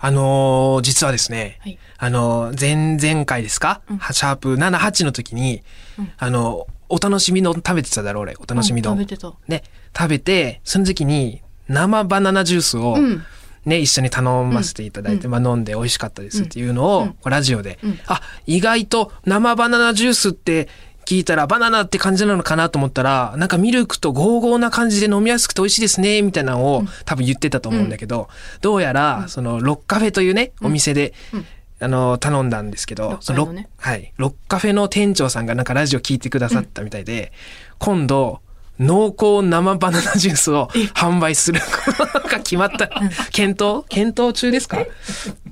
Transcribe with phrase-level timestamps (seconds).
[0.00, 1.78] あのー実はですね、はい。
[1.98, 3.98] あのー前々回ですか、うん。
[3.98, 5.62] シャープ78の時に、
[5.98, 6.12] うん。
[6.16, 8.96] あのお楽しみ丼食べてただろう俺、お楽しみ丼。
[8.96, 9.62] うん食べね、
[9.96, 13.22] 食べて、その時に生バナナジュースを、うん。
[13.64, 15.30] ね、一緒に頼ませていただいて、うん。
[15.32, 17.98] まあ飲んで美味しかったですっていうのを、ラジオで、うん。
[18.06, 20.68] あ、意外と生バナナジュースって
[21.08, 28.28] 聞いたらバナナって感じなのかなと思ったら、なんかミルクとゴーゴーな感じで飲みやすくて美味しいですね、みたいなのを多分言ってたと思うんだけど、
[28.60, 31.46] どうやら、そのロッカフェというね、お店で、うん。
[31.80, 34.12] あの、頼んだんですけど、ロッカそのねはい。
[34.18, 37.32] ロッカフェの店長さんがなんかラジオ聞いてくださったみたいで、
[37.78, 38.42] 今度、
[38.78, 42.88] 濃厚生バナナジュースを販売することが決まった。
[43.32, 43.86] 検討？
[43.88, 44.84] 検討中ですか？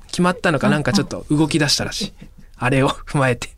[0.08, 0.68] 決まったのか？
[0.68, 2.12] なんかちょっと動き出したらしい。
[2.56, 3.55] あれを踏まえて。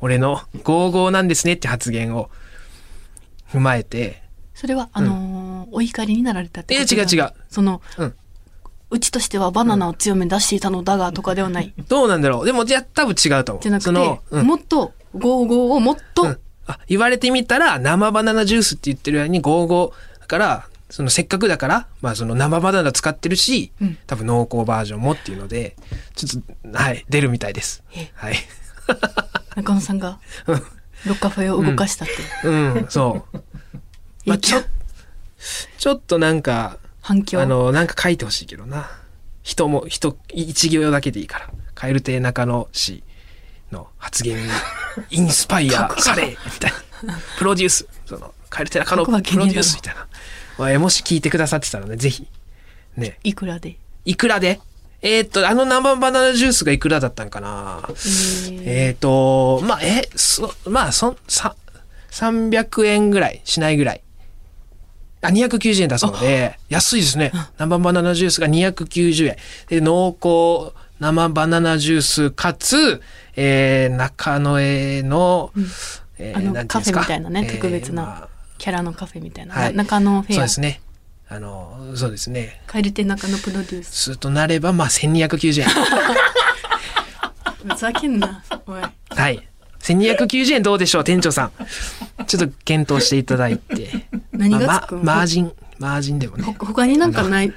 [0.00, 2.30] 俺のゴーゴーなんですねって発言を
[3.52, 4.22] 踏まえて、
[4.54, 7.32] それはあのーお怒りになられたってことえ違う違う。
[7.50, 8.14] その、うん。
[8.90, 12.46] うちとしてはバナナを強めに出していたのだがとかではない、どうなんだろう。
[12.46, 13.62] でも、じゃあ多分違うと思う。
[13.62, 14.46] じゃなくて、うん。
[14.46, 16.38] もっとゴーゴーをもっと、うん。
[16.66, 23.98] あ言われてみたら生バナナジュースって言ってるようにゴーゴーだからそのせっかくだから、まあ、その生バナナ使ってるし、うん。
[24.06, 25.76] 多分濃厚バージョンもっていうので
[26.14, 27.82] ちょっとはい出るみたいです。
[27.94, 28.10] え。
[28.14, 28.34] はい
[29.56, 32.08] 中野さんがロッカフェを動かしたっ
[32.42, 32.86] て、うん。
[32.88, 33.38] そう、
[34.26, 34.60] まあ、ちょ
[35.78, 37.40] ちょっとなんか反響。
[37.40, 38.90] あのなんか書いてほしいけどな。
[39.42, 41.50] 人も人一行だけでいいから。
[41.74, 43.02] 蛙亭中野氏
[43.70, 44.42] の発言に
[45.10, 46.72] インスパイアされみたい
[47.04, 47.18] な。
[47.38, 47.86] プロデュース。
[48.04, 50.06] その蛙亭中野プロデュースみたいな。
[50.58, 52.26] まあえもし聞いてくださってたらねぜひ。
[52.96, 53.18] ね。
[53.22, 53.78] いくらで？
[54.04, 54.60] いくらで？
[55.00, 57.82] えーっとあの生バナナジュースがいくらだったんかな？
[57.88, 58.62] えー。
[58.64, 61.54] えーっとまあえそまあそんさ
[62.10, 64.02] 300円ぐらいしないぐらい。
[65.20, 67.32] あ、290円だそうで、安いですね。
[67.58, 69.36] 生バナナジュースが290円。
[69.68, 73.02] で、濃厚生バナナジュースかつ、
[73.34, 75.64] えー、中野江の、うん。
[75.64, 76.02] です
[76.66, 76.66] か？
[76.66, 79.74] カフェみたいなね特別なまキャラのカフェみたいな、はい。
[79.74, 80.32] 中野フェア。
[80.32, 80.80] あそうですね。
[81.30, 82.60] あの、そうですね。
[82.66, 85.68] 蛙亭中野プロデュースするとなれば、まあ、1290円。
[87.68, 89.46] ふざけんなおいはい。
[89.80, 91.52] 1290円どうでしょう、店長さん。
[92.26, 94.06] ちょっと検討していただいて。
[94.32, 95.04] 何がつくん？
[95.04, 96.44] まマージン、マージンでもね。
[96.44, 97.52] ほ他になんかない？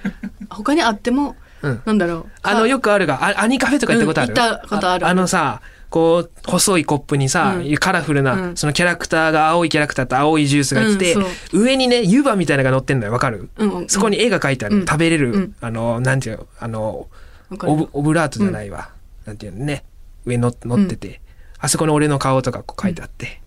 [0.49, 5.61] 他にあっても、うんなんだろうあの、よくあるが、あアニカフェとか行ったことある、うん行ったことあるあのさ、
[5.91, 7.75] こう、細いコップにさ、うん。
[7.75, 8.57] カラフルな、うん。
[8.57, 11.19] そのキャラクターが、青いキャラクターと青いジュースが来て、う。
[11.19, 11.25] ん
[11.63, 13.69] 上にね、湯葉みたいなのが乗ってんのよ、わかる、うん。
[13.71, 14.85] うんそこに絵が描いてある、うん。
[14.85, 15.55] 食べれる、うん。
[15.59, 17.07] あの、なんていうの、あの、
[17.49, 17.73] わかる。
[17.73, 18.89] オブオブラートじゃないわ。
[19.25, 19.83] なんていうのね、
[20.25, 21.19] 上の乗ってて、
[21.59, 23.41] あそこに俺の顔とかこう書いてあって、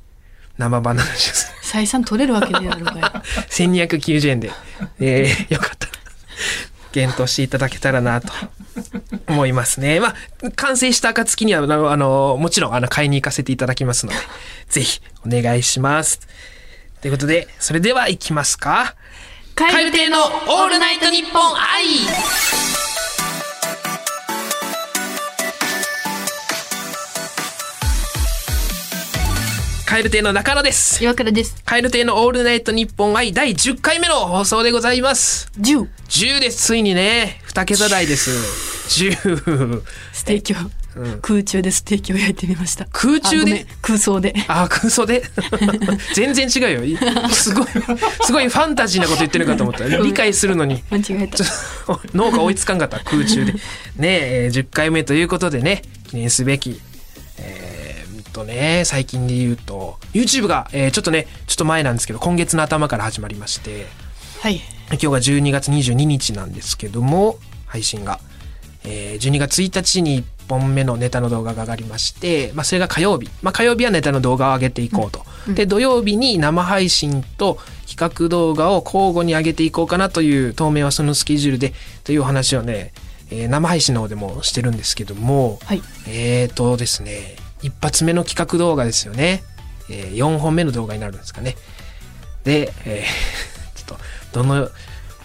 [0.58, 1.52] 生バナナジュース。
[1.62, 3.06] 採算取れるわけねえだろうがよ
[3.48, 4.52] 1290円で、
[5.00, 5.86] えー、よかった。
[5.86, 5.92] ら、
[6.92, 8.28] 検討していただけたらなと
[9.28, 10.00] 思いますね。
[10.00, 14.18] まあ、完成した暁には、あの、もちろん、あの、買いに行かせていただきますので、
[14.68, 16.20] ぜひ、お願いします。
[17.00, 18.94] ということで、それでは行きますか。
[19.56, 22.73] 蛙亭のオールナイトニッポン愛
[29.94, 31.04] 蛙亭の中野です。
[31.04, 35.52] 岩倉です蛙亭のオールナイトニッポン愛第10回目の放送でございます。
[35.60, 36.66] 10 10です。
[36.66, 38.32] ついにね、2桁台です。
[38.88, 39.82] 10。
[40.12, 40.56] ステーキを、
[41.22, 43.66] 空中でステーキを焼いてみました空中で？
[43.82, 45.22] 空想であ、空想で？
[46.16, 46.98] 全然違うよ。
[47.30, 47.66] すごい、
[48.24, 49.86] すごいファンタジーなこと言ってるかと思った。
[49.86, 50.82] 理解するのに。
[50.90, 51.38] 間違えた
[52.14, 53.58] 脳が追いつかんかった空中でね
[54.00, 56.80] えー10回目ということでね記念すべき
[58.34, 59.96] とね最近で言うと。
[60.12, 63.86] YouTube が、えーちょっとねちょっと前なんですけど今月の頭から始まりまして。
[64.40, 64.60] はい。
[64.90, 68.20] 今日が12月22日なんですけども配信が、
[68.84, 75.24] えー12月1日に1本目のネタの動画が上がりまして、まあ、それが火曜日、まあ、火曜日はネタの動画を上げていこうと、
[75.54, 77.58] で土曜日に生配信と
[77.88, 81.72] 企画動画を交互に上げていこうかなという当面はそのスケジュールで
[82.04, 82.92] というお話をね、
[83.30, 85.82] えー生配信の方でもしてるんですけども、はい。
[86.06, 89.42] えーとですね、一発目の企画動画ですよね。
[89.88, 91.56] えー、4本目の動画になるんですかね。
[92.44, 93.98] で、えー ちょっ
[94.32, 94.70] と、どの、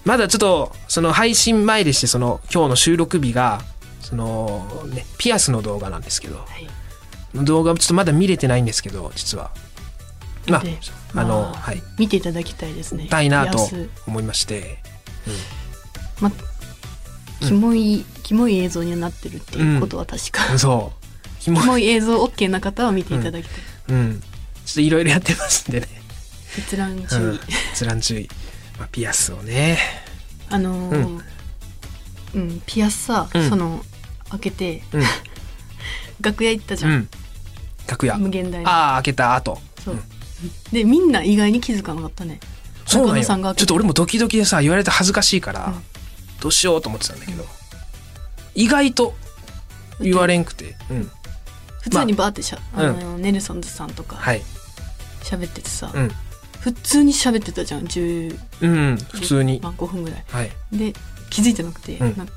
[0.05, 3.61] まだちょっと、その配信前でして、その、今日の収録日が、
[4.01, 7.45] その、ね、ピアスの動画なんですけど、はい。
[7.45, 9.51] 動画もちょっとまだ見れてないんですけど、実は。
[10.47, 10.79] まあで、
[11.13, 13.07] あの、まあはい、見ていただきたいですね。
[13.09, 14.79] たいなと安思いまして、
[16.21, 16.31] ま
[17.41, 20.67] キモい、キモい映像にはなってるっていうことは確か、そう。
[20.67, 20.98] キモい
[21.39, 21.87] キモい。
[21.87, 23.59] 映像 OK な方は見ていただきたい、
[23.89, 24.21] うん。
[24.65, 25.87] ちょっといろいろやってますんでね。
[26.57, 27.39] 閲覧注意、うん。
[27.73, 28.29] 閲覧注意。
[28.77, 29.77] まあ、ピアスをね。
[30.49, 30.95] あのー
[32.35, 32.41] うん。
[32.41, 33.49] うん、ピアスさ、うん。
[33.49, 33.83] その
[34.29, 35.03] 開けてうん。
[36.21, 37.09] 楽屋行ったじゃん、うん。
[37.87, 38.17] 楽屋。
[38.17, 38.69] 無限大の。
[38.69, 39.61] ああ開けた後。
[39.83, 40.03] そう、
[40.71, 42.39] でみんな意外に気づかなかったね。
[42.85, 43.23] そうなんよ。
[43.23, 45.83] ちょってと俺もドキドキでさ言われて恥ずかしいから、うん。
[46.39, 47.45] どうしようと思ってたんだけど、
[48.55, 49.15] 意外と
[49.99, 51.11] 言われんくて、うん、
[51.81, 54.41] 普通にバーってしゃ、まああのネルソンズさんとかはい。
[55.23, 56.11] 喋っててさ、うん、
[56.59, 60.25] 普通に喋ってたじゃん10、うん、普通に、まあ、5分ぐらい。
[60.29, 60.93] はい、で
[61.29, 62.29] 気づいてなくて、うん。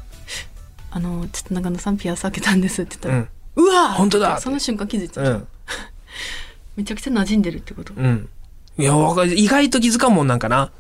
[0.91, 3.29] あのちょっと中野さんピアス開けたんですって言ったら、うん。
[3.57, 5.49] うわー本当だその瞬間気づいてたうん。
[6.77, 8.29] めちゃくちゃ馴染んでるってこと、うん。
[8.79, 9.39] いやわかる。
[9.39, 10.71] 意外と気づかんもんなんかな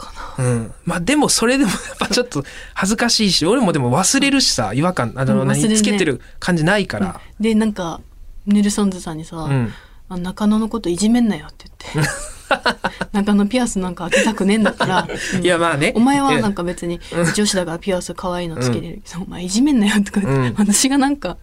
[0.00, 2.44] かうん、まあでもそれでもやっぱちょっと
[2.74, 8.00] 恥ずかしいし俺もでも忘れるしさ違和感あの、何つけてる感じないから、でなんか
[8.46, 9.72] ネルソンズさんにさ、うん。
[10.08, 12.10] あ中野のこといじめんなよって言って。
[13.12, 15.92] 中野ピアスなんか開けたくねえんだから、うんいやまあね。
[15.94, 17.00] お前はなんかか別に
[17.34, 19.02] 女子だからピアス可愛いのつけれる。
[19.04, 20.54] けど、お前いじめんなよとか言って、うん。
[20.56, 21.36] 私がなんか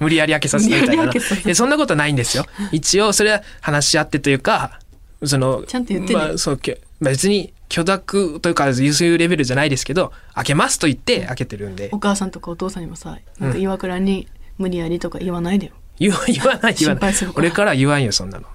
[0.00, 1.54] 無理やり開けさせてみたいな。
[1.54, 2.44] そんなことないんですよ。
[2.72, 4.80] 一応それは話し合ってというか
[5.24, 6.18] そのちゃんと言ってね。
[6.18, 6.60] まあ、そう
[7.00, 11.88] 別に許諾というかそういうレベルじゃないですけど開けますと言って開けてるんで。
[11.90, 14.28] お母さんとかお父さんにもさなんか岩倉に
[14.58, 17.14] 無理やりとか言わないでよ、言わ言わない言わない。
[17.34, 18.46] 俺からは言わんよそんなの。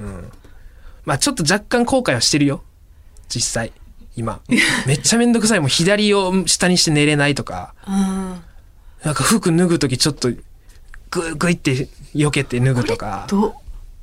[0.00, 0.32] うん。
[1.04, 2.62] まあちょっと若干後悔はしてるよ。
[3.28, 3.72] 実際。
[4.16, 4.40] 今。
[4.86, 5.60] めっちゃめんどくさい。
[5.60, 7.74] もう左を下にして寝れないとか。
[7.84, 8.40] あ
[9.04, 10.30] なんか服脱ぐ時ちょっと
[11.10, 13.26] ググイって避けて脱ぐとーか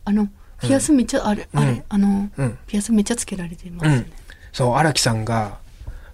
[0.05, 0.29] あの
[0.61, 1.83] ピアスめっちゃあれ、あれ？
[1.89, 2.57] あの、うん。
[2.67, 4.11] ピアスめっちゃつけられてますよね、
[4.53, 5.57] そう荒木さんが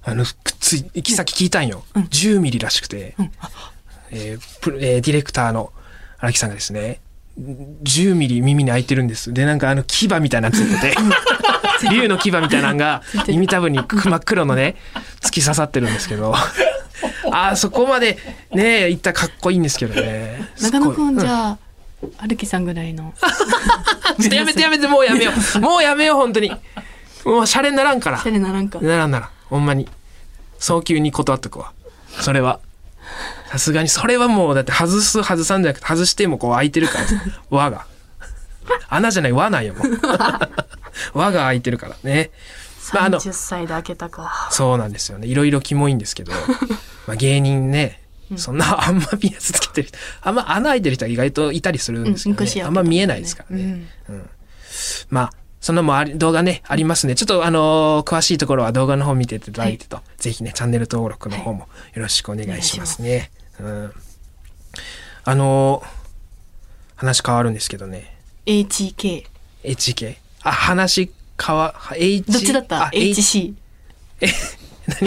[0.04, 3.32] あのくっつい行き先聞いたんよ、10ミリらしくて、うん。
[4.12, 5.72] えープロえーディレクターの
[6.20, 7.00] 荒木さんがですね
[7.40, 9.34] 10ミリ耳に開いてるんです。
[9.34, 10.98] でなんかあの牙みたいなのついてて。
[11.92, 14.76] 竜の牙みたいなのが耳たぶに真っ黒のね
[15.22, 16.34] 突き刺さってるんですけど。
[17.32, 18.18] あーそこまで
[18.52, 20.50] ね行ったらかっこいいんですけどね。
[20.60, 21.58] 中野くんじあゃ
[22.24, 23.14] あ、歩きさんぐらいの。
[24.20, 25.60] ちょっとやめてやめてもうやめよう。
[25.60, 26.52] もうやめよう本当に
[27.26, 28.18] もうシャレにならんから。
[28.20, 28.80] シャレならんか。
[28.80, 29.30] ならんならん。
[29.46, 29.88] ほんまに。
[30.60, 31.74] 早急に断っとくわ。
[32.22, 32.60] それは。
[33.50, 33.90] さすがに。
[33.90, 37.06] それはもうだって外す外さんじゃなくて外してもこう開いてるから。
[37.50, 37.86] 輪が。
[38.90, 40.00] 穴じゃない輪なんよもう。
[41.18, 41.96] 輪が開いてるから。
[42.04, 42.32] ね。
[42.94, 43.20] まああの。
[43.20, 44.50] 30歳で開けたか。
[44.52, 45.28] そうなんですよね。
[45.28, 46.32] いろいろキモいんですけど、
[47.08, 48.02] まあ、芸人ね。
[48.36, 49.98] そんなあんまピアスつけてる人。
[50.22, 52.64] あんま穴開いてる人は意外といたりするんですけど、ね。
[52.64, 53.88] あんま見えないですからね、
[55.10, 57.16] まあ、そんなもんあり動画ね、ありますね。
[57.16, 63.32] ちょっとあのー詳しいところは動画の方見ていただいてと、ぜひね、チャンネル登録の方もよろしくお願いしますね。
[63.60, 63.94] うん。
[65.24, 65.98] あのー
[66.96, 68.18] 話変わるんですけどね、
[68.48, 69.26] HK
[69.64, 70.16] HK。
[70.44, 71.12] あ、話
[71.44, 72.32] 変わ、H。
[72.32, 72.86] どっちだった？
[72.86, 73.20] あ H。
[73.22, 73.54] HC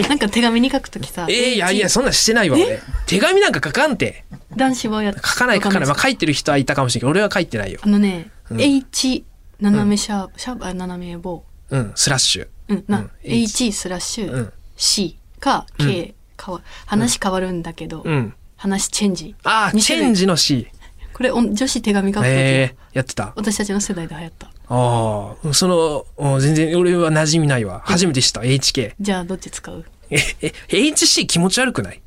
[0.09, 2.79] なんか手紙に書くときさえーいやいや、そんなんしてないわ、俺。
[3.07, 4.23] 手紙なんか書かんて。
[4.55, 5.87] 男子はやっ書かない書かない。
[5.89, 7.87] まあ書いてる人はいたかもしれんけど、俺は書いてないよあ。
[7.87, 9.25] のね、うん H
[9.61, 11.45] 斜めシャープ、シャープあ斜め棒。
[11.69, 12.47] うん、スラッシュ。
[12.67, 14.31] うんな、うん H スラッシュ。
[14.31, 14.53] うん。
[14.75, 18.33] C か K かわ話変わるんだけど、うん。
[18.57, 19.35] 話チェンジ。
[19.43, 20.05] あー、二種類。
[20.05, 20.67] チェンジの C。
[21.13, 23.33] これお女子手紙書くとき、えー、やってた。
[23.35, 24.47] 私たちの世代で流行った。
[24.47, 27.81] ああ、その、お全然俺は馴染みないわ。
[27.85, 28.95] 初めて知った、HK。
[28.99, 29.85] じゃあどっち使う？
[30.09, 32.01] え、え、HC 気持ち悪くない？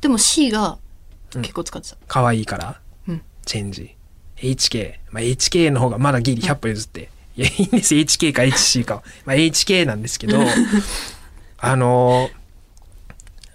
[0.00, 0.78] でも C が
[1.30, 3.22] 結構使ってた、可愛いから、うん。
[3.44, 3.95] チェンジ。
[4.36, 4.94] HK。
[5.10, 7.08] まあ、HK の方がまだギリ100歩譲って。
[7.36, 7.94] いや、いいんです。
[7.94, 9.02] HK か HC かは。
[9.24, 10.38] まあ、HK なんですけど、
[11.58, 12.46] あのー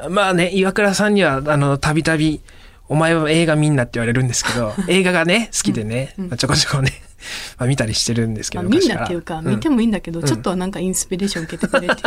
[0.10, 2.42] まあね、岩倉さんには、あの、たびたび、
[2.88, 6.92] お前は映画見んなって言われるんですけど、 映画がね、好きでね、うんまあちょこちょこね、
[7.58, 12.04] まあ、見たりしてるんですけど、まあ、みんなっていうか、ん見てもいいんだけど、ちょっとはなんかインスピレーション受けてくれて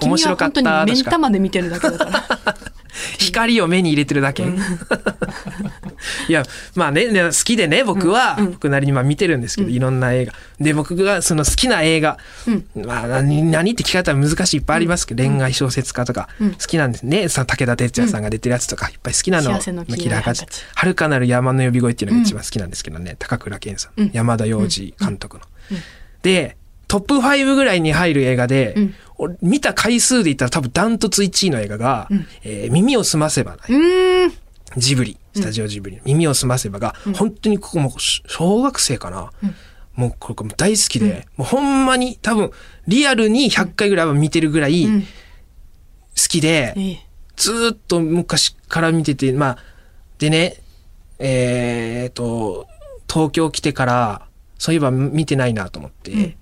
[0.00, 2.56] 面白かった君は本当に目ん玉で見てるだけだから
[3.18, 4.44] 光を目に入れてるだけ。
[6.28, 6.44] いや、
[6.74, 10.34] まあね、ね好きでね、僕は、僕なりにまあ見てるんですけど、いろんな映画。
[10.60, 12.18] で、僕がその好きな映画、
[12.74, 16.50] まあ何、何って聞かれたら難しいいっぱいありますけど、恋愛小説家とか、うん。
[16.52, 17.28] 好きなんですね。
[17.28, 19.52] さ武田鉄矢さんが出てるやつとか、いっぱい好きなの。
[19.52, 24.10] 幸せの黄色いキラハチハンカチ遥かなる山の呼び声っていうのが一番好きなんですけどね、高倉健さん、うん。
[24.12, 25.44] 山田洋次監督の。
[25.70, 25.78] うん。
[26.22, 26.56] で、
[26.90, 28.74] トップ5ぐらいに入る映画で、
[29.42, 32.26] 見た回数で言ったら多分ダントツ1位の映画が、うん。
[32.42, 34.30] えー耳をすませばない。
[34.76, 39.30] ジブリ、スタジオジブリ、耳をすませばが、本当にここもし小学生かな。
[39.42, 39.54] うん。
[39.94, 42.50] もうこれ大好きで、もうほんまに多分
[42.86, 45.04] リアルに100回ぐらいは見てるぐらい好うん。
[46.28, 47.06] きで、ええ。
[47.36, 49.58] ずーっと昔から見てて、まあ、
[50.18, 50.62] でね、
[51.18, 52.66] えーっと、
[53.10, 54.26] 東京来てから、
[54.58, 56.34] そういえば見てないなと思って、うん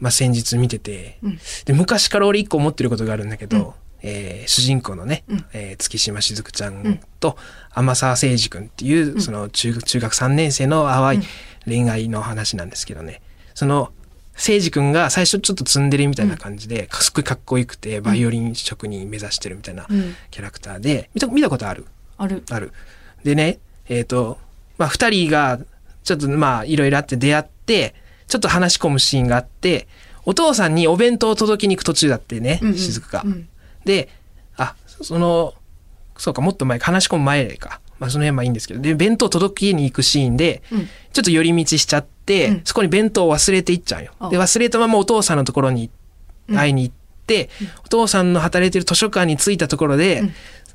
[0.00, 1.38] まあ先日見てて、うん。
[1.64, 5.44] で、昔から俺一個思ってることがあるんだけど、えー主人公のね、うん。
[5.52, 7.36] えー月島しずくちゃんと
[7.72, 11.22] 天沢誠二君っていう、その中中学3年生の淡い
[11.66, 13.20] 恋愛の話なんですけどね、
[13.54, 13.92] その
[14.34, 20.14] 誠二君が最初ちょっとツンデレみたいな感じで、すっごいかっこよくてバイオリン職人目指してるみたいなうん。
[20.30, 21.86] キャラクターで見た見たことある？
[22.16, 22.42] ある。
[22.50, 22.72] ある。
[23.24, 24.38] でね、えっ、と、
[24.78, 25.58] まあ、二人が、
[26.04, 27.94] ちょっとまあ、いろいろあって出会って、
[28.30, 29.88] ちょっと話し込むシーンがあって、
[30.24, 32.74] お父さんにお弁当を届けに行く途中だってね、うんうん。
[32.74, 33.48] うん。
[33.84, 34.08] で、
[34.56, 35.54] あ、その、
[36.16, 37.80] そうか、もっと前か、話し込む前か。
[37.98, 40.88] まあ、その辺はいいんですけど、で、弁当届けに行くシーンで、うん。
[41.12, 42.60] ちょっと寄り道しちゃって、うん。
[42.64, 44.12] そこに弁当を忘れていっちゃうよ。
[44.20, 45.90] あで、忘れたままお父さんのところに
[46.54, 46.94] 会いに行っ
[47.26, 47.50] て、
[47.84, 50.34] お父さんの働いてる図書館に着いたところで、うん。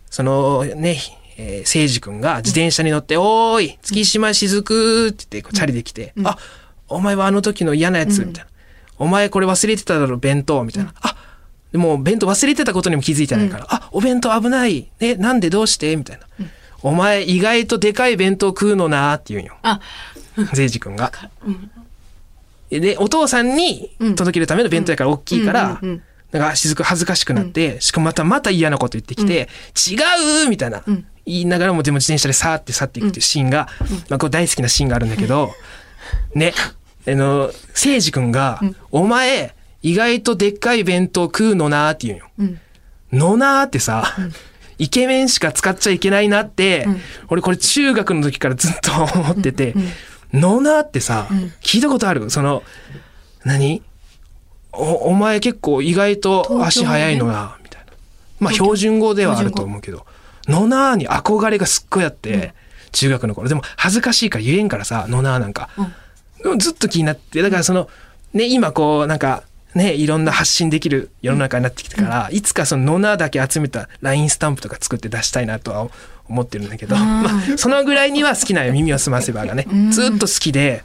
[0.10, 0.98] そのね、
[1.38, 6.28] えー、誠司君が自転車に乗って、おーい、月島しずくって言って、チャリで来て、うん。
[6.28, 6.38] あ、
[6.88, 8.28] お前はあの時の嫌なやつ、うん。
[8.30, 8.50] みたいな。
[8.98, 10.94] お前これ忘れてただろ、弁当、みたいな。
[11.02, 11.16] あ、
[11.72, 14.90] でも弁当忘れてたことにも気づいてないから、あ、お弁当危ない。
[15.00, 15.96] え、なんでどうして？
[15.96, 16.26] みたいな。
[16.82, 19.58] お前意外とでかい弁当食うのなーって言うんよ。
[19.64, 19.82] あ。
[20.38, 21.12] 誠司君が。
[21.46, 22.82] うん。
[22.82, 29.48] で、お父さんに届けるための弁当やから大きいから、うんうんうんなんか、しずく恥ずかしくなって、しかもまた、また嫌なこと言ってきて、
[29.90, 29.96] 違
[30.46, 31.06] うみたいな、うん。
[31.26, 33.70] 言いながらも、でも自転車でさーって去っていくっていうシーンが、
[34.10, 35.54] まあ、これ大好きなシーンがあるんだけど、
[36.36, 36.54] ね、
[37.08, 42.28] あの、聖司君が、お前、意外とでっかい弁当食うのなーって言うんよ。
[42.40, 42.60] うん。
[43.12, 44.16] のなーってさ、
[44.78, 47.02] イケメンしか使っちゃいけないなって、うん。
[47.30, 49.76] 俺これ中学の時からずっと思ってて、
[50.34, 51.54] のなーってさ、ん。
[51.62, 52.30] 聞いたことある？
[52.30, 52.64] その、
[53.44, 53.84] 何？
[54.74, 57.94] おお前結構意外と足速いのな、みたいな。
[58.40, 60.06] まあ標準語ではあると思うけど、
[60.48, 62.54] のなーに憧れがすっごいあって、
[62.96, 63.50] 中学の頃。
[63.50, 65.54] でも恥ずかしいから言えんからさ、のなーなん。
[65.54, 65.70] か。
[66.58, 67.90] ずっと気になって、だからその、
[68.34, 75.90] ね、今こう、なんか、ね、いろんな発信できる世の中になってきたから、いつかそのノナだけ集めた LINE スタンプとか作って出したいなとは
[76.30, 77.02] 思ってるんだけど、うん。
[77.02, 79.68] まあ、そのぐらいには好きなよ、耳をすませばがね。
[79.72, 79.92] ん。
[79.92, 80.84] ずっと好きで、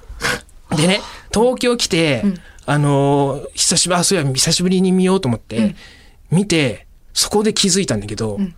[0.77, 1.01] でね、
[1.33, 2.25] 東京来て、
[2.67, 5.77] あのー久しぶり、あ、そういや、久しぶりに見ようと思って、
[6.31, 8.55] 見て、そこで気づいたんだけど、ん。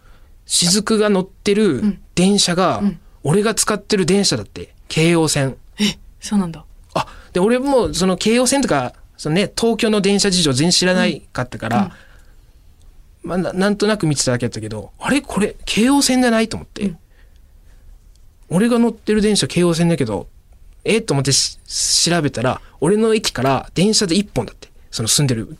[0.46, 5.56] 雫が乗ってる電車が、ん俺が使ってる電車だって、京王線。
[5.78, 6.64] えそうなんだ
[6.94, 11.96] あ、で、俺も、その京王線とか、そのね、東京の電車事情全然知らないかったから、
[13.22, 16.94] まあな、なんとなく見てただけだったけど、あれこれ、京王線じゃないと思って。
[18.48, 20.28] 俺が乗ってる電車京王線だけど、
[20.84, 21.58] えと思ってし
[22.04, 24.68] 調べたら、俺の駅から電車で一本だって。
[24.90, 25.56] その住んでる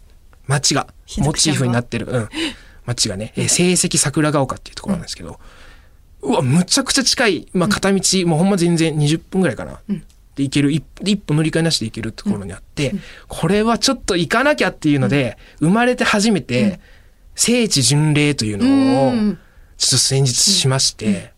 [0.46, 0.88] 町が、
[1.18, 2.28] モチーフになってる、うん。
[2.84, 5.36] 町がね、えー成績桜ヶ丘っていうところなんですけど、う
[6.22, 9.80] わ、むちゃくちゃ近い、まあ、片道、もうほんま全然20分ぐらいかな。
[10.34, 12.94] で行ける、一一歩乗り換えなしで行けるところにあって、
[13.28, 16.80] これはちょっと行かなきゃっていうので、生まれて初めて、
[17.34, 19.38] 聖地巡礼というのをう、ん
[19.76, 21.32] ちょっと先日しまして、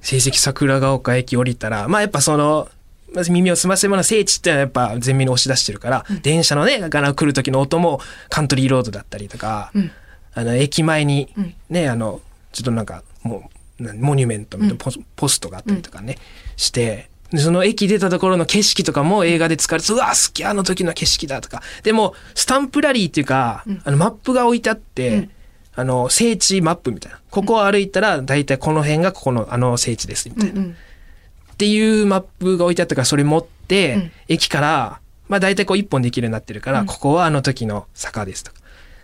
[0.00, 2.68] 成績桜ヶ丘駅降りたら、まあやっぱその、
[3.14, 9.90] まず耳を澄ませばの聖地ってのはやっぱ前面に押し出してるから、電車のね、ガラ来る時の音もカントリーロードだったりとか、うん。
[10.34, 11.54] あの、駅前にうん。
[11.70, 12.20] ね、あの、
[12.54, 16.16] ちょっとなんか、もう、なモニュメントみたいなポストがあったりとかね、
[16.56, 21.62] して、でその駅出たところの景色とかも映画で使われて、うわ、好き、あの時の景色だとか。
[21.82, 25.30] でも、スタンプラリーっていうか、あの、マップが置いてあって、うん。
[25.76, 27.18] あの、聖地マップみたいな。
[27.30, 30.62] ここを歩いたら、大体この辺がここの、あの聖地です、みたいな。
[30.62, 34.12] っていうマップが置いてあったから、それ持って、うん。
[34.28, 36.86] 駅から、まあ大体こう一本できるようになってるから、うん。
[36.86, 38.60] ここはあの時の坂ですとか、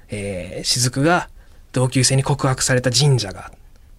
[0.08, 1.28] えー、雫が
[1.72, 3.52] 同級生に告白された神社が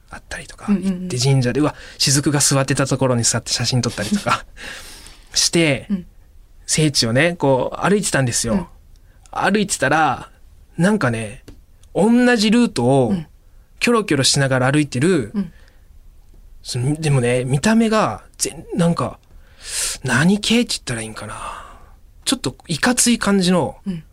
[0.09, 4.45] あったりとか、行って神社で、うわ、雫が座ってたところに座って写真撮ったりとか
[5.33, 6.05] して、うん。
[6.67, 8.69] 聖地をね、こう歩いてたんですよ。
[9.31, 10.29] 歩いてたら、
[10.77, 11.43] なんかね、
[11.93, 13.27] 同じルートをん。
[13.79, 15.33] キョロキョロしながら歩いてる、
[16.99, 19.19] でもね、見た目が、全、なんか、
[20.03, 21.35] 何系って言ったらいいんかな。
[22.23, 24.03] ちょっといかつい感じの、うん。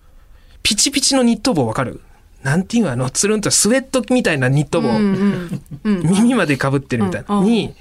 [0.62, 2.00] ピチピチのニット帽わかる？
[2.42, 5.62] なんていうのあの、つるんとスウェットみたいなニット帽、うんうん。
[5.84, 6.00] うん。
[6.08, 7.44] 耳まで被ってるみたいな、うん。
[7.44, 7.74] に、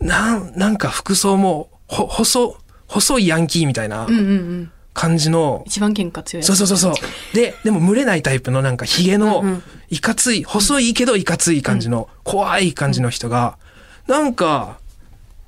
[0.00, 4.70] なん、なんか服装も、ほ、細、細いヤンキーみたいなうんうんうん。
[4.92, 6.94] 感じの、一番喧嘩強いそうそうそうそう。
[7.34, 13.58] で、でも群れないタイプのなんかヒゲのうんうん、いかつい、細いけどいかつい感じの、怖い感じの人が、
[14.06, 14.78] なんか、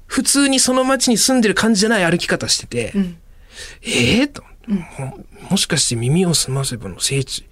[0.06, 3.16] 普通にその街に住んでる感じじゃない歩き方してて、うん。
[3.83, 4.42] ええと、
[4.99, 7.47] ももしかして耳を澄ませばの聖地、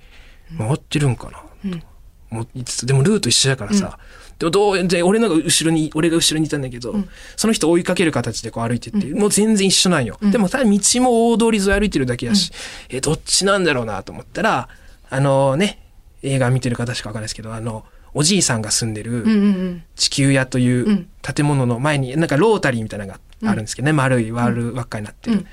[0.56, 1.38] 回ってるんかな、
[1.70, 1.86] と
[2.30, 3.98] 思いつつ、でもルート一緒だからさ、
[4.38, 6.94] でもどう、で、俺のが後ろに、俺が後ろにいたんだけど、
[7.36, 10.18] その人追いかける形でこう歩いてって、もう全然一緒なんよ。
[10.20, 12.52] でもただ道も大通り沿い歩いてるだけだし、
[12.88, 14.68] え、どっちなんだろうなと思ったら、
[15.10, 15.80] あのね、
[16.22, 19.82] 映画見てる方しかわかんないですけど、あの、おじいさんが住んでる。
[19.96, 21.08] 地球屋といううん。
[21.22, 23.18] 建物の前に、なんかロータリーみたいなのが
[23.50, 25.36] あるんですけどね、丸い輪る輪っかになってる。
[25.36, 25.46] うん。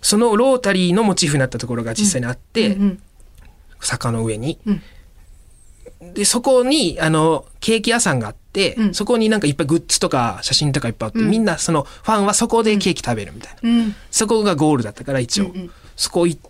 [0.00, 3.02] そのロータリーのモチーフになったところが実際にあって、うんうん
[3.80, 4.58] 坂の上に。
[4.66, 4.82] うん。
[6.14, 8.94] で、そこに、あの、ケーキ屋さんがあって、うん。
[8.94, 11.30] そこになんかいっぱいグッズとか写真とかいっぱいあって、うん。
[11.30, 13.70] みんなそのファンはそこでケーキ食べるみたいな。
[13.70, 13.94] うん。
[14.10, 15.52] そこがゴールだったから一応。
[15.96, 16.40] そこ行っ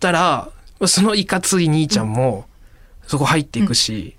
[0.00, 0.50] たら、
[0.86, 2.46] そのいかつい兄ちゃんも、
[3.06, 4.16] そこ入っていくし、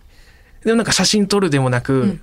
[0.64, 2.22] でもなんか写真撮るでもなく、ん。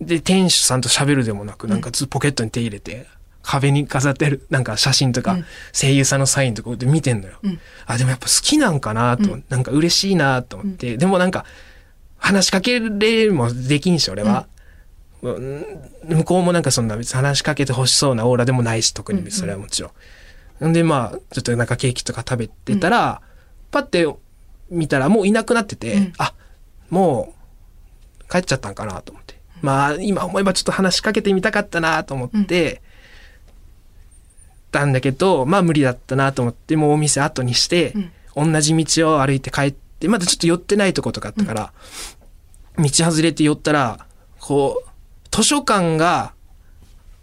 [0.00, 3.06] で、店主さんと喋るでもなく、なんかずポケットに手入れて、
[3.48, 5.44] 壁に飾ってる、なんか写真とか、うん。
[5.72, 7.38] 声優さんのサインとかで見てんのよ。
[7.42, 7.58] うん。
[7.86, 9.44] あ、でもやっぱ好きなんかなと、うん。
[9.48, 11.46] なんか嬉しいなと思って、でもなんか、
[12.18, 14.46] 話しかけれもできんし、俺は。
[15.22, 15.64] うん。
[16.04, 19.92] 向こうもなんかそんな別に話しかけてほしそうなオーラでもないし、特にそれはもちろ
[20.60, 20.68] ん。
[20.68, 23.22] んで、まあ、ちょっとなんかケーキとか食べてたら、
[23.70, 24.06] パッて
[24.68, 26.12] 見たらもういなくなってて、うん。
[26.18, 26.34] あ、
[26.90, 27.34] も
[28.20, 29.38] う帰っちゃったんかなと思って。
[29.62, 32.82] まあ、今思えばちょっと話しかけてみたかったなと思って、
[34.70, 37.94] たんだけど、まあ無理だったなと思って、もうお店後にして、
[38.34, 41.72] 同じ道を歩いて帰って、まだちょっと寄ってないとことかあったから、
[42.78, 44.06] 道外れて寄ったら、
[44.38, 44.88] こう、
[45.30, 46.32] 図書館が、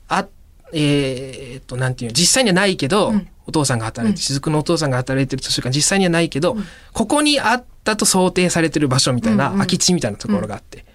[0.07, 0.27] あ、
[0.73, 3.27] えーっと、なんていうの、実際にはないけど、うん。
[3.47, 6.57] お父さんが働いて、雫のお父さんが働いてる図書館、実際にはないけど、
[6.93, 10.85] ここにあったと想定されてる場所みたいな、うんうん空き地みたいなところがあって、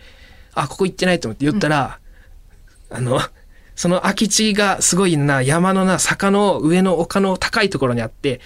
[0.55, 2.01] あ、ここ行ってないと思って寄ったら、
[2.91, 3.21] あの、
[3.81, 8.43] その空き地がすごいな、山のな、坂の上の丘の高いところにあって、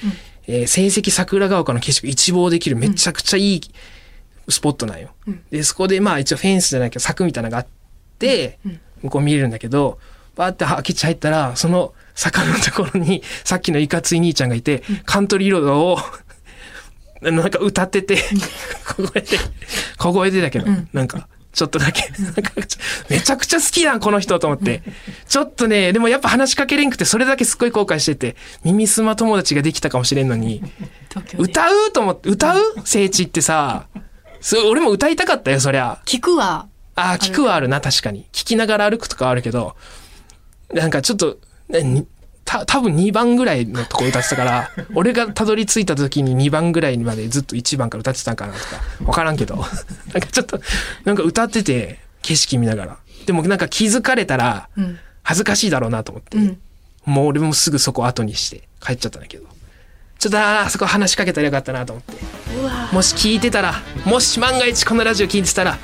[0.47, 3.61] えー成績桜ヶ丘の景色一望できるめちゃくちゃいい
[4.49, 5.09] スポットなんよ。
[5.27, 5.43] うん。
[5.51, 7.67] で、そこでまあ一応フェンスじゃないけど柵みたいなのがあっ
[8.21, 8.81] て、うん。
[9.03, 9.99] 向こう見れるんだけど、
[10.37, 15.99] バーって空き地入ったら、その坂のところに さっきのいかつい兄ちゃんがいて、カントリーロードを、
[17.23, 18.19] なんか歌ってて、
[18.85, 19.39] 小声で、
[19.99, 20.89] 小声でだけど、うん。
[20.93, 22.03] なんか、ちょっとだけ、
[23.09, 24.83] めちゃくちゃ好きやん、この人と思って。
[25.29, 30.63] ちょっとね、でもやっぱ話しかけれんくて、それだけすっごい後悔してて、耳すま友達ができたかもしれんのに、
[31.39, 31.93] 歌う？
[31.93, 32.61] と思って、歌う？
[32.85, 33.87] 聖地ってさ、
[34.41, 36.01] そう俺も歌いたかったよ、そりゃ。
[36.05, 36.67] 聞くわ。
[36.97, 38.27] ああ、聞くはあるな、確かに。
[38.33, 39.77] 聞きながら歩くとかはあるけど、
[40.73, 41.39] なんかちょっと、
[42.45, 48.65] た、多分2番ぐらいのとこ歌ってたから、 俺がたどり着いた時に2番ぐらいまでずっと1番から歌ってたんかなとか、
[49.05, 49.57] わからんけど、
[50.13, 50.61] なんかちょっと、
[51.05, 52.97] なんか歌ってて、景色見ながら。
[53.27, 54.99] でもなんか気づかれたら、うん。
[55.23, 56.59] 恥ずかしいだろうなと思って、うん。
[57.05, 59.45] もう俺もすぐそこ後にして帰っちゃったんだけど、
[60.19, 62.95] ちょっとあそこ話しかけたらよかったなと思って。
[62.95, 65.79] もし聞いてたら、もし万が一このラジオ聞いてたら、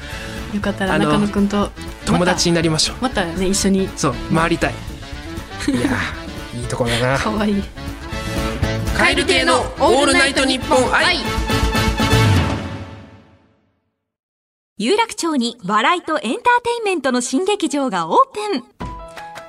[0.54, 1.70] よかったら中野くんと
[2.04, 2.96] 友達になりましょう。
[3.02, 3.88] またまたね一緒に。
[3.96, 4.74] そう、回りたい。
[5.68, 7.18] いやー、いいところだな。
[7.18, 7.62] 可愛い
[8.96, 11.16] カエル亭のオールナイトニッポン愛。
[14.76, 18.64] 有楽町に笑いとエンターテインメントの新劇場がオープン。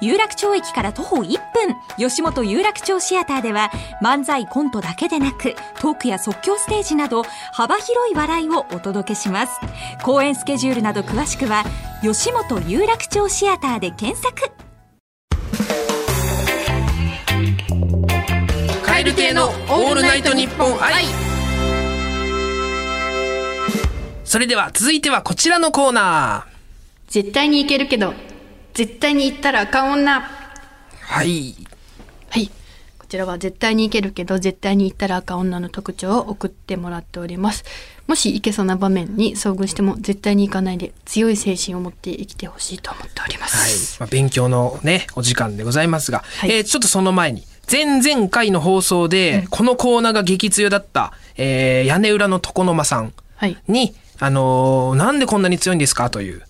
[0.01, 1.75] 有楽町駅から徒歩1分。
[1.97, 9.59] 吉本有楽町シアターでは漫才コントだけでなくトークや即興ステージなど幅広い笑いをお届けします。
[10.03, 11.63] 公演スケジュールなど詳しくは
[12.01, 14.51] 吉本有楽町シアターで検索
[19.01, 21.05] カエル亭のオールナイトニッポン愛。
[24.23, 26.45] それでは続いてはこちらのコーナ
[27.07, 28.13] 絶対に行けるけど
[28.75, 30.21] 絶対に行ったらあかん女ー。
[31.01, 31.55] はい。
[32.29, 32.51] はい
[32.99, 37.65] こちらは絶対に行けるけど絶対に行ったらあかん女の特徴を送ってもらっております
[38.07, 43.99] もし行けそうな場面に遭遇しても絶対に行かないで強い精神を持って生きてほしいと思っておりまはいす、。
[43.99, 53.57] まあ、勉強のね、お時間でございますが、はいえーちょっとその前に、前々回の放送で、このコーナーが激強だった、えー屋根裏の床の間さんはい。
[53.67, 56.09] に、あのーなんでこんなに強いんですか？
[56.09, 56.43] という。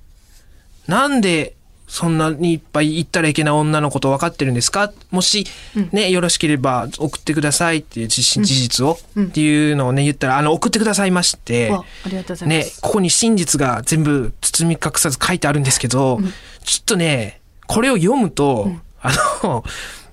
[0.88, 1.54] なんで、
[1.88, 4.92] そんなにいっぱい言ったらいけない女のこと分かってるんですか？
[5.12, 5.46] もし、
[5.92, 9.26] ね、よろしければ送ってくださいっていう事事実を、うん。
[9.26, 16.20] っていうのをね、言ったら、あの、送ってくださいまして、わありがとうございまねす、、ここに真実が全部包み隠さず書いてあるんですけど、
[16.64, 19.12] ちょっとね、これを読むと、あ
[19.44, 19.64] の、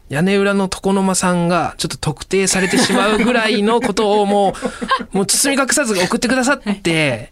[0.08, 4.54] 屋根裏の床の間さんがちょっと特定されてしまうぐらいのことをも
[5.12, 7.30] う、 もう包み隠さず送ってくださって、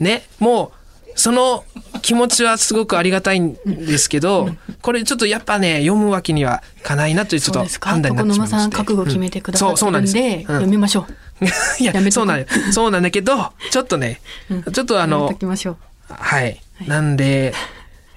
[0.00, 0.78] ね、もう、
[1.14, 1.64] その
[2.02, 4.50] 気持ちはすごくありがたいんですけど、
[4.82, 8.56] これちょっとやっぱね、読むわけにはいかないなというちょっと判断になってしまいまして。
[8.56, 10.52] 床の間さん覚悟決めてくださうんってるんで,、そうそうなんです。
[10.52, 10.56] うん。
[10.60, 11.14] 読みましょう。
[11.80, 14.20] いややめそうなんそうなんだけど、ちょっとね、
[14.72, 15.76] ちょっとあのと、きましょう。
[16.08, 16.60] はい。
[16.86, 17.54] なんで、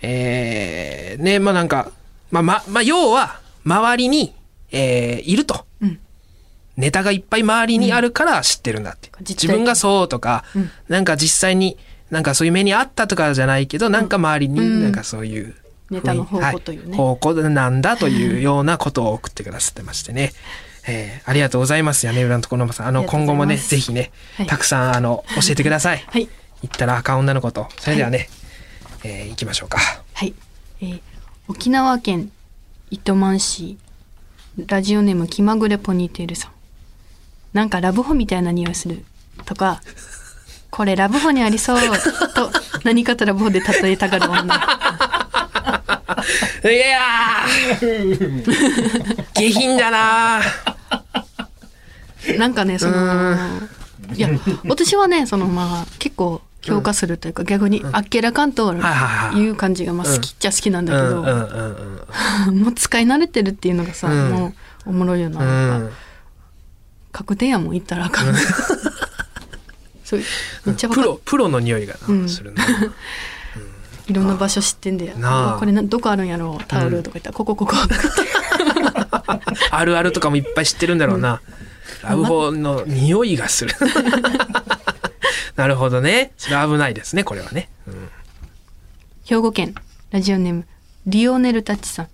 [0.01, 1.91] えー、ね、まあなんか、
[2.31, 4.33] まあま、まあ要は、周りに、
[4.71, 5.65] えー、いると。
[5.81, 5.99] うん
[6.77, 9.09] ネタがいっぱい周りにあるから知ってるんだって。
[9.21, 11.77] 実体験自分がそうとか、うんなんか実際に
[12.09, 15.53] なんかそういう目にあったとかじゃないけど、なんか周りにうんなんかそういう、
[15.89, 20.31] ネタの方向というねは方向なんだというようなことを送ってくださってましてね。
[20.87, 22.05] えーありがとうございます。
[22.05, 22.87] 屋根裏のところのさん。
[22.87, 26.03] あの、今後もね、ぜひね、はいたくさん、あの、教えてください。
[26.09, 26.27] はい。
[26.63, 27.67] 言ったら赤女のこと。
[27.79, 28.29] それではね、
[29.03, 29.77] えー行きましょうか。
[30.13, 30.33] はい。
[30.81, 31.01] えー
[31.47, 32.31] 沖縄県
[32.91, 33.77] 糸満市
[34.67, 36.51] ラジオネーム気まぐれポニーテールさん。
[37.53, 39.05] なんかラブホみたいな匂いする
[39.45, 39.81] とか、
[40.69, 41.77] これラブホにありそう
[42.35, 42.51] と
[42.83, 44.43] 何かとラブホで例えたがる女。
[46.63, 48.43] いやー
[49.35, 53.37] 下品だなーなんかね、その、
[54.15, 54.29] いや、
[54.65, 61.23] 私はね、そのまあ結構強化するというか、逆にあっけらかんとはいう感じがまあ好きっちゃ好きなんだけど。
[62.53, 64.53] もう使い慣れてるっていうのがさ、うんもう
[64.89, 65.39] おもろいよな。
[65.41, 65.91] うなん
[67.11, 68.33] 確定やもん言ったらあかん。
[70.03, 70.21] そう
[70.65, 72.63] めっちゃプロ、プロの匂いがな、うんするな。
[74.07, 75.13] いろんな場所知ってんだよ。
[75.57, 77.75] これなどこあるんやろうタオルとか言ったら、ここここ。
[79.71, 81.41] あるあるとかもいっぱい知ってるんだろうな。
[82.03, 83.73] ラブホの匂いがする。
[85.61, 86.31] なるほどね。
[86.37, 87.69] それは危ないですね、これはね。
[87.87, 88.09] うん
[89.23, 89.75] 兵庫県
[90.09, 90.65] ラジオネーム
[91.05, 92.07] リオネルタッチさん。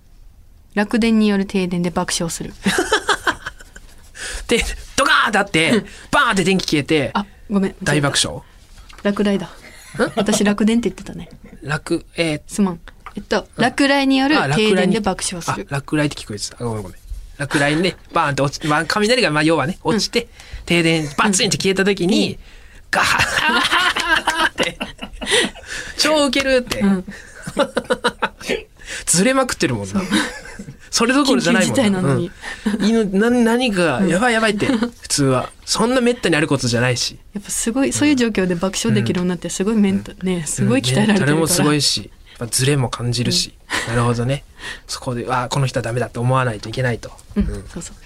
[0.74, 2.52] 落電による停電で爆笑する。
[4.48, 4.62] で、
[4.96, 7.74] ドカーンってあって、バーンって電気消えて、あ、ごめん。
[7.82, 8.42] 大爆笑？
[9.02, 9.50] 落雷だ。
[10.14, 11.30] 私落電って言ってたね。
[11.62, 12.80] 楽、えーすまん。
[13.16, 15.66] えっと、落雷による停電で爆笑する。
[15.70, 16.56] あ落雷って聞こえてた。
[16.56, 16.98] あごめんごめん。
[17.38, 20.28] 落雷ね、バーンって落ちて、まあ、雷が、まあ、要はね、落ちて、
[20.66, 22.38] 停電、バツンって消えた時に、
[22.90, 24.78] ガハッって、
[25.98, 27.04] 超ウケるって、ん
[29.06, 30.00] ずれまくってるもんな。
[30.90, 32.30] それどころじゃないもんなのに
[32.78, 35.50] うんいいのな何か、やばいやばいって、普通は。
[35.64, 37.18] そんな滅多にあることじゃないし。
[37.34, 41.26] やっぱすごい、そういう状況で爆笑できるようになって、すごいメンタル、ね、すごい鍛えられてるから。
[41.26, 42.10] 誰もすごいし、
[42.50, 43.54] ズレも感じるし。
[43.88, 44.44] なるほどね。
[44.86, 47.12] そこで、ああ、この人はダメだって思わないといけないと。
[47.36, 47.96] うん、そうそう。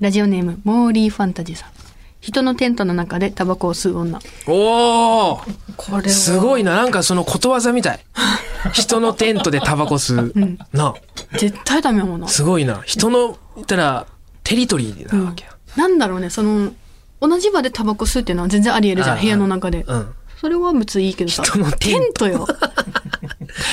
[0.00, 1.70] ラジオネーム、モーリーファンタジーさん。
[2.20, 4.18] 人のテントの中でタバコを吸う女。
[4.46, 5.40] おお
[5.76, 6.76] これすごいな。
[6.76, 8.00] なんかそのことわざみたい。
[8.72, 10.58] 人のテントでタバコ吸う。
[10.72, 10.94] な
[11.38, 12.28] 絶対ダメやもんなあ。
[12.28, 12.82] すごいな。
[12.84, 14.06] 人の、言ったら、
[14.42, 15.50] テリトリーなわけや。
[15.76, 16.72] なんだろうね、その、
[17.20, 19.84] 同じ場でタバコ吸うっていうのは全然あり得るじゃん、部屋の中で。
[19.86, 20.14] うん。
[20.40, 21.42] それは別にいいけどさ。
[21.44, 22.46] 人のテントよ。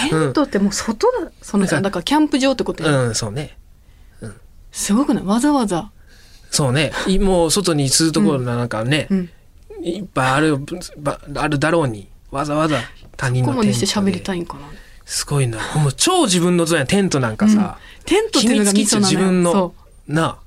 [0.09, 3.05] テントってもう外だ、そのさ、だからキャンプ場ってことや。
[3.05, 3.57] うん、そうね。
[4.71, 5.23] すごくない？
[5.23, 5.89] わざわざ。
[6.55, 6.91] そうね。
[7.07, 9.29] いもう外に吸うところなんかね、うん。
[9.83, 10.57] いっぱいある、
[10.97, 12.79] ばあるだろうに、わざわざ
[13.17, 13.81] 他人ここまのテントで。
[13.81, 14.61] でして喋りたいんかな。
[15.05, 15.57] すごいな。
[15.75, 19.75] もう超自分の像やテントなんかさ、テントっていうのがミソなの自分のそ
[20.07, 20.37] なあ、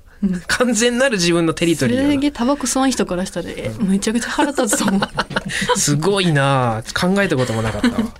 [0.47, 1.75] 完全なる自分のテリう。
[1.75, 5.09] そトリーやなれだけタバコ吸わん人からしたら、えめちゃくちゃ腹立つと思う。
[5.77, 7.95] すごいな考えたこともなかったわ。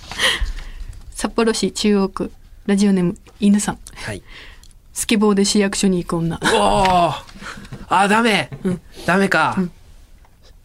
[1.13, 2.31] 札幌市中央区、
[2.65, 3.79] ラジオネーム、犬さん。
[3.95, 4.21] はい。
[4.99, 6.37] スケボーで市役所に行く女。
[6.53, 7.13] おお
[7.87, 8.49] あ、ダメ、
[9.05, 9.57] ダメか、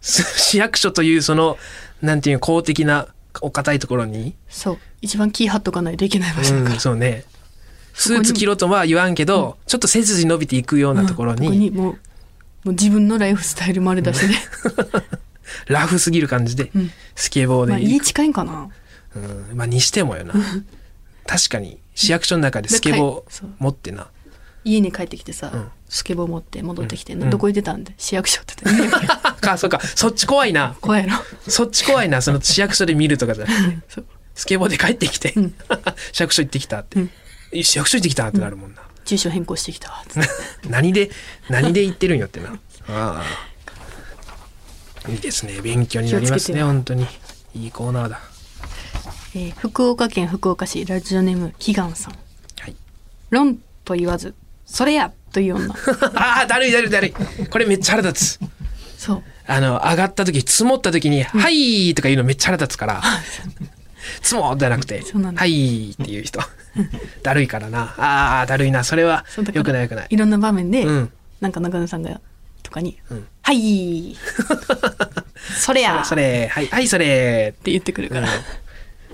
[0.01, 1.57] す市役所というその、
[2.03, 3.07] なんていう公的な
[3.43, 4.79] お堅いところに、そう。
[5.01, 6.75] 一番気張っとかないといけない場所だから。
[6.75, 7.25] うん、そうね。
[7.93, 11.93] スーツ着ろとは言わんけど、ちょっと背筋伸びていくようなところここに、にもう、も
[12.65, 14.35] う自分のライフスタイル丸出しで。
[15.73, 18.69] ラフすぎる感じで、んスケボーでまあ家近いんかな。
[19.15, 19.19] う
[19.55, 20.35] ん、まあにしてもよな。
[21.25, 24.09] 確かに市役所の中でスケボー持ってな。
[24.65, 27.85] 家に帰ってきてさ、んスケボー持って戻ってきて、うんどこ行ってたん？
[27.85, 29.07] で市役所って言って、
[29.41, 30.77] か、そうか、そっち怖いな。
[30.81, 31.23] 怖いやろ。
[31.51, 32.23] そっち怖いな。
[32.23, 34.03] その市役所で見るとかじゃなくて、
[34.35, 35.55] スケボーで帰ってきて、ん
[36.13, 37.11] 市役所行ってきたって、うん
[37.63, 38.83] 市役所行ってきたってなるもんな。
[39.05, 40.21] 住所変更してきたて
[40.69, 41.11] 何で、
[41.49, 42.49] 何で言ってるんよってな。
[42.89, 45.11] ああ。
[45.11, 45.61] いいですね。
[45.61, 47.07] 勉強になりますね、本当に。
[47.55, 48.21] いいコーナーだ。
[49.37, 52.15] えー福岡県福岡市ラジオネーム祈願さん。
[52.61, 52.77] はい。
[53.31, 54.35] 論と言わず、
[54.75, 55.73] それやという女。
[56.17, 57.13] ああ、だるいだるいだるい。
[57.13, 58.41] これめっちゃ腹立つ。
[58.99, 59.23] そう。
[59.47, 63.01] あの、上がった時、積もった時に、はいとか言うのめっちゃ腹立つから。
[64.21, 65.05] 積もじゃなくて
[65.37, 66.41] はいっていう人。
[67.23, 67.95] だるいからな。
[67.99, 68.83] ああ、だるいな。
[68.83, 70.07] それはよくないよくない。
[70.11, 72.21] いろんな場面で、うんなんか中野さんが、
[72.65, 74.17] とかに、うんはい
[75.57, 77.55] それやそれ、はい、はい、それ。
[77.57, 78.29] って言ってくるから。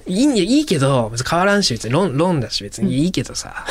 [0.06, 3.66] いいんや、いいけど、変わらんし、別に論、論だし、別にいいけどさ。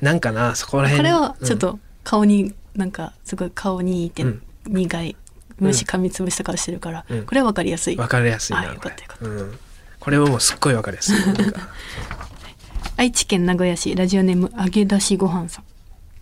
[0.00, 0.98] なんかな、そこら辺。
[0.98, 5.16] これはちょっうんと顔に、なんかすごい顔にいて、うん苦い
[5.58, 7.96] 虫噛みつぶした顔してるから、うんこれはわかりやすい。
[7.96, 8.60] わかりやすいな。
[8.62, 9.58] あよかったよかったこれうん。
[10.00, 11.16] これはもうすっごいわかりやすい。
[12.96, 15.64] 愛知県名古屋市ラジオネーム揚げ出しごはんさん。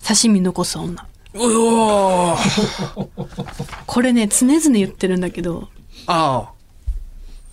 [0.07, 1.07] 刺身残す女。
[1.35, 3.09] うおー
[3.87, 5.69] これね常々言ってるんだけど
[6.07, 6.51] あ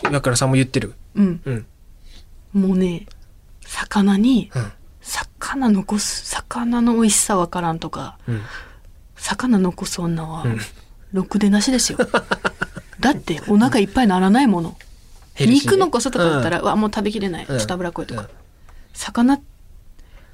[0.04, 1.66] あ岩倉さんも言ってるうんうん
[2.54, 3.08] もうね
[3.66, 4.72] 魚にうん
[5.04, 8.42] 魚残す魚の美味しさわからんとかうん。
[9.16, 10.60] 魚残す女はうん。
[11.14, 12.00] ろくでなしですよ。
[13.00, 14.78] だってお腹いっぱいならないもの。
[15.36, 17.46] ヘルシーね肉残すとかだったら、うわもう食べきれない。
[17.46, 18.28] ちょっと脂っこいとか、うん。
[18.94, 19.40] 魚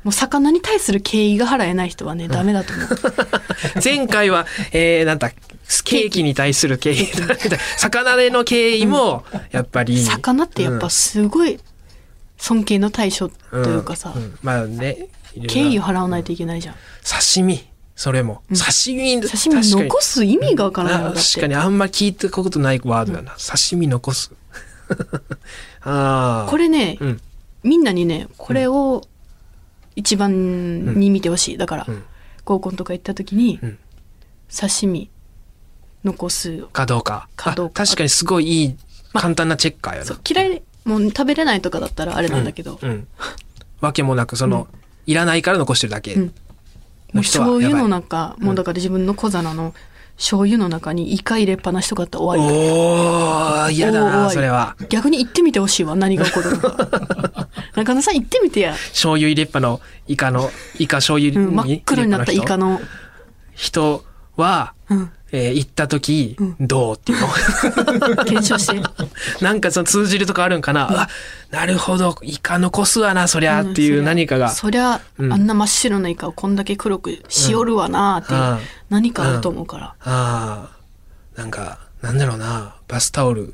[0.03, 2.87] もう魚に対する敬意が払えない人はね、ダメだと思う。
[3.83, 5.29] 前回は、えー、なんだ、
[5.83, 7.07] ケーキに対する敬意。
[7.77, 10.01] 魚での敬意も、やっぱり。
[10.01, 11.59] 魚ってやっぱすごい
[12.39, 15.09] 尊敬の対象とうん、いうかさ、うんまあね。
[15.47, 17.59] 敬意を払わないといけないじゃん刺身。
[17.95, 18.41] それも。
[18.49, 23.33] うん刺身、刺身残す意味がわからない確かにあんま聞いたことないワードだな。
[23.33, 24.31] 刺身残す。
[25.83, 26.47] ああ。
[26.49, 27.21] これね、うん。
[27.63, 29.03] みんなにねこれを
[29.95, 32.03] 一番に見てほしいだから、うん
[32.45, 33.77] 合コンとか行った時に、うん
[34.49, 35.11] 刺身
[36.03, 37.27] 残すかどうか。
[37.35, 38.75] かどうかあ確かにすごいいい、
[39.13, 40.19] ま簡単なチェッカーやな。
[40.27, 43.07] 嫌いもう食べれないとかだったらあれなんだけど、うん。
[43.79, 44.67] わけもなく、その、
[45.05, 46.15] いらないから残してるだけ。
[46.15, 46.21] うん。
[46.21, 46.31] はや
[47.13, 47.23] ばい。
[47.23, 49.73] 醤油の中もうだから自分の小皿の
[50.17, 52.53] 醤油の中にイカ入れっぱなしとかだったら終わり。
[52.53, 54.75] おー、嫌だな、それは。
[54.89, 57.47] 逆に行ってみてほしいわ何が起こるのか。
[57.75, 62.81] 中野さん行ってみてや、醤油入れっぱのイカの、イカ醤油うん、真っ黒になったイカのの、
[63.55, 64.03] 人
[64.35, 66.55] は、うん、えー行った時、うん。
[66.59, 67.27] どうっていうの。
[68.25, 68.81] 検証して。
[69.43, 71.09] なんかその通じるとこあるんかな、あ、
[71.51, 74.49] なるほど、イカ残すわな、そりゃ、っていう何かが。
[74.49, 75.33] そりゃ、うん。
[75.33, 78.59] あんな真っ白なイカをこんだけ黒くしおるわなっていう、うん。
[78.89, 80.69] 何かあると思うから、あ
[81.35, 83.53] あ、なんか、なんだろうな、バスタオル、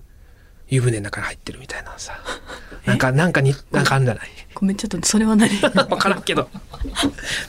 [0.70, 2.20] 湯船の中に入ってるみたいなさ。
[2.86, 4.28] なんか、なんかに、なんかあるんじゃない？
[4.54, 6.50] ごめんちょっとそれは何ちょっわからんけど。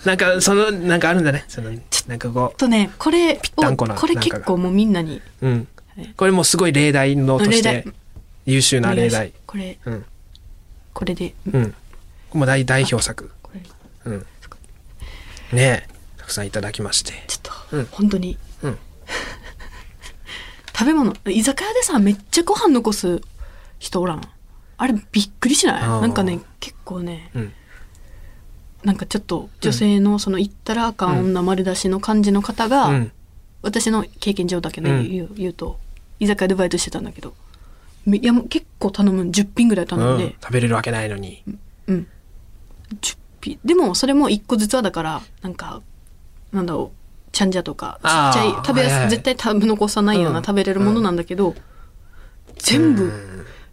[0.05, 1.44] なんか、その、なんかあるんだね。
[1.48, 1.70] その、
[2.09, 6.14] なんかことねこれこれ結構もうみんなにう、うんはい。
[6.16, 7.94] これもすごい例題のとし例て題、
[8.46, 9.35] 優秀な例題し。
[9.46, 10.05] これうん。
[10.94, 11.74] これでうん。
[12.33, 13.31] もう大代表作。
[13.42, 13.61] これ
[14.05, 14.26] うん。
[15.52, 17.12] ねえ、たくさんいただきまして。
[17.29, 18.79] ちょっと、うん本当にうん。
[20.78, 21.14] 食べ物。
[21.26, 23.22] 居酒屋でさめっちゃご飯残す
[23.78, 24.22] 人おらん。
[24.76, 25.80] あれびっくりしない？
[25.80, 27.52] なんかね結構ねうん。
[28.84, 33.12] なんかちょっと女性のその言ったらあかん女丸出しの感じの方が、うん。
[33.62, 35.10] 私の経験上だけね、うん。
[35.10, 35.78] 言う言うと
[36.20, 37.34] 居酒屋でバイトしてたんだけど。
[38.04, 39.22] めいやもう結構頼む。
[39.22, 40.18] 10品ぐらい頼んうん。
[40.18, 41.42] で、食べれるわけないのに。
[41.88, 42.06] うん、
[43.00, 45.80] 10品でもそれも1個ずつはだからなんか
[46.52, 46.95] なんだろう
[47.37, 51.55] ちゃんじゃとかちっちゃい食べやす、い絶対食べ残さないような食べれるものなんだけど、
[52.57, 53.12] 全部、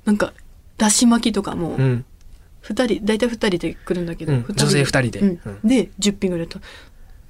[0.04, 0.34] なんか
[0.78, 1.78] だし巻きとかも、
[2.60, 6.60] 二人大体2人で来るんだけど、女性二人でで10品ぐらいと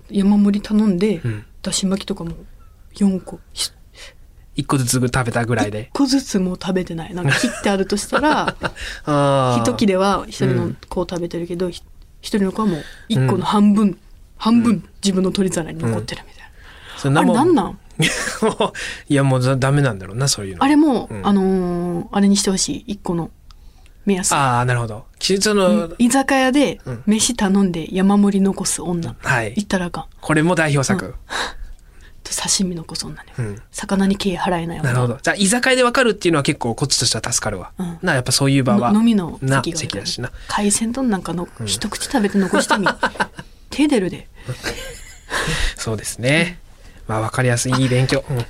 [0.10, 1.22] 山盛り頼んで、
[1.62, 2.32] だし巻きとかも
[2.96, 3.40] 4個
[4.56, 5.88] 一個ずつ食べたぐらいで1。
[5.94, 8.56] 個ずつもう食べてないなんか切ってあるとしたら。
[9.62, 11.84] 一切れは一人の子を食べてるけどひ
[12.22, 14.00] 一人の子はもう1個の半分、
[14.44, 16.50] 半分自分の取り皿に残ってるみたいな、あ
[16.96, 17.56] れそんなもん。
[17.56, 17.80] なん？
[19.08, 20.64] いやもうざダメなんだろうな、そういうの。
[20.64, 21.26] あれも、うん。
[21.28, 22.94] あのーあれにしてほしい。
[22.96, 23.32] 1個の
[24.06, 24.34] 目安。
[24.34, 25.06] ああ、なるほど。
[25.20, 27.04] きその、居酒屋でうん。
[27.06, 29.54] 飯頼んで山盛り残す女、はい。
[29.56, 30.06] 言ったらあかん。
[30.20, 31.16] これも代表作。
[32.24, 33.62] と 刺身残す女ね、うん。
[33.72, 34.84] 魚に敬意払えない女。
[34.90, 35.20] なるほど。
[35.22, 37.72] じゃあ、居酒屋でわかるっていうのは結構こっちとしては助かるわ。
[37.78, 38.00] うん。
[38.02, 38.92] な、やっぱそういう場は。
[38.92, 40.32] の飲みのな席が席だしな。
[40.48, 41.68] 海鮮丼なんかのうん。
[41.68, 42.88] 一口食べて残してみ、
[43.70, 44.28] 手出るで
[45.78, 46.60] そうですね。
[47.08, 48.24] まあ、わかりやすい、いい勉強。
[48.30, 48.38] うん。
[48.38, 48.46] はい。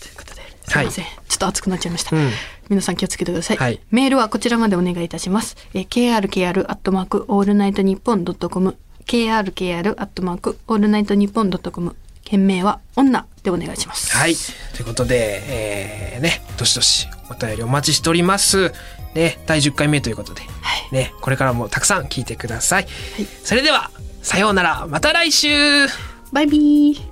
[0.00, 2.30] ということですいません、ちょっと熱くなっちゃいました、うん。
[2.68, 3.80] 皆さん気をつけてください、はい。
[3.90, 14.16] メールはこちらまでお願いいたします、えー、krkr アットマークオールナイトニッポンドットコム krkr アットマークオールナイトニッポンドットコム件名は女でお願いします。
[14.16, 14.34] はい。
[14.74, 15.42] ということで、
[16.14, 18.72] えー、ね、どしどしお便りお待ちしております。
[19.14, 20.46] ね、第10回目ということで、は
[20.92, 20.94] い。
[20.94, 22.84] ね、これからもたくさん聞いてください。
[22.84, 22.88] は
[23.22, 23.26] い。
[23.42, 23.90] それでは、
[24.22, 25.48] さようなら、また来週。
[26.32, 27.09] バイビー。